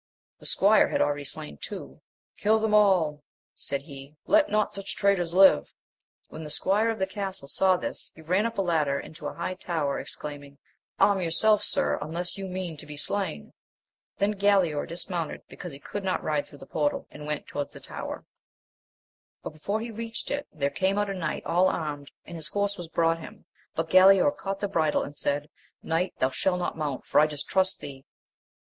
The 0.39 0.47
squire 0.47 0.87
had 0.87 0.99
already 0.99 1.23
slain 1.25 1.57
two; 1.61 2.01
Kill 2.35 2.57
them 2.57 2.73
all! 2.73 3.21
said 3.53 3.83
he, 3.83 4.15
let 4.25 4.49
not 4.49 4.73
such 4.73 4.95
traitors 4.95 5.31
Hve! 5.31 5.67
When 6.29 6.43
the 6.43 6.49
squire 6.49 6.89
of 6.89 6.97
the 6.97 7.05
castle 7.05 7.47
saw 7.47 7.77
this, 7.77 8.11
he 8.15 8.23
ran 8.23 8.47
up 8.47 8.57
a 8.57 8.63
ladder 8.63 8.99
into 8.99 9.27
a 9.27 9.33
high 9.35 9.53
tower, 9.53 9.99
exclaiming, 9.99 10.57
Arm 10.99 11.21
yourself, 11.21 11.61
sir, 11.63 11.99
unless 12.01 12.35
you 12.35 12.47
mean 12.47 12.77
to 12.77 12.87
be 12.87 12.97
slain! 12.97 13.53
Then 14.17 14.33
Galaor 14.39 14.87
dismounted, 14.87 15.43
because 15.47 15.71
he 15.71 15.77
could 15.77 16.03
not 16.03 16.23
ride, 16.23 16.47
through 16.47 16.57
the 16.57 16.65
portal, 16.65 17.05
and 17.11 17.27
went 17.27 17.45
toN^ai^^ 17.45 17.59
>^^ 17.59 17.63
X^o^'s^ 17.65 17.65
\ 17.65 17.73
1—^ 17.73 17.73
100 17.73 17.73
AMADIS 17.75 17.85
OF 17.85 17.91
GAUL. 17.91 18.23
but, 19.43 19.49
before 19.53 19.81
he 19.81 19.91
reached 19.91 20.31
it, 20.31 20.47
there 20.51 20.71
came 20.71 20.97
out 20.97 21.11
a 21.11 21.13
knight 21.13 21.45
all 21.45 21.67
armed, 21.67 22.09
and 22.25 22.35
his 22.35 22.47
horse 22.47 22.75
was 22.75 22.87
brought 22.87 23.19
him, 23.19 23.45
but 23.75 23.91
GaJaor 23.91 24.35
caught 24.35 24.61
the 24.61 24.67
bridle, 24.67 25.03
and 25.03 25.15
said, 25.15 25.47
Knight, 25.83 26.15
thou 26.17 26.31
shalt 26.31 26.57
not 26.57 26.75
mount, 26.75 27.05
for 27.05 27.19
I 27.19 27.27
distrust 27.27 27.81
thee 27.81 28.03